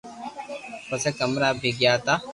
پسي 0.87 1.09
ڪمرا 1.19 1.49
مي 1.61 1.69
گيا 1.79 1.93
تا 2.05 2.13